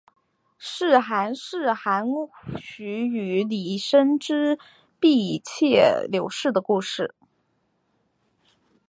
[0.57, 2.07] 是寒士韩
[2.57, 4.57] 翃与李生之
[4.99, 7.13] 婢妾柳氏的故事。